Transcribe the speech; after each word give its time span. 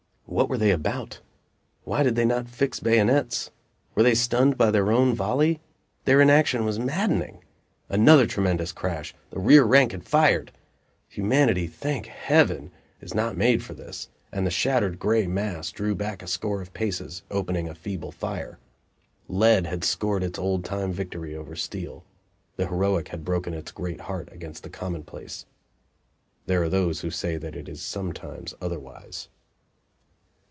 What 0.27 0.47
were 0.47 0.57
they 0.57 0.71
about? 0.71 1.19
Why 1.83 2.03
did 2.03 2.15
they 2.15 2.23
not 2.23 2.47
fix 2.47 2.79
bayonets? 2.79 3.51
Were 3.95 4.03
they 4.03 4.15
stunned 4.15 4.57
by 4.57 4.71
their 4.71 4.89
own 4.89 5.13
volley? 5.13 5.59
Their 6.05 6.21
inaction 6.21 6.63
was 6.63 6.79
maddening! 6.79 7.43
Another 7.89 8.25
tremendous 8.25 8.71
crash! 8.71 9.13
the 9.31 9.39
rear 9.41 9.65
rank 9.65 9.91
had 9.91 10.05
fired! 10.05 10.53
Humanity, 11.09 11.67
thank 11.67 12.05
Heaven! 12.05 12.71
is 13.01 13.13
not 13.13 13.35
made 13.35 13.61
for 13.61 13.73
this, 13.73 14.07
and 14.31 14.47
the 14.47 14.51
shattered 14.51 14.99
gray 14.99 15.27
mass 15.27 15.69
drew 15.69 15.95
back 15.95 16.23
a 16.23 16.27
score 16.27 16.61
of 16.61 16.73
paces, 16.73 17.23
opening 17.29 17.67
a 17.67 17.75
feeble 17.75 18.13
fire. 18.13 18.57
Lead 19.27 19.65
had 19.65 19.83
scored 19.83 20.23
its 20.23 20.39
old 20.39 20.63
time 20.63 20.93
victory 20.93 21.35
over 21.35 21.57
steel; 21.57 22.05
the 22.55 22.67
heroic 22.67 23.09
had 23.09 23.25
broken 23.25 23.53
its 23.53 23.73
great 23.73 23.99
heart 24.01 24.29
against 24.31 24.63
the 24.63 24.69
commonplace. 24.69 25.45
There 26.45 26.63
are 26.63 26.69
those 26.69 27.01
who 27.01 27.11
say 27.11 27.35
that 27.35 27.53
it 27.55 27.67
is 27.67 27.81
sometimes 27.81 28.53
otherwise. 28.61 29.27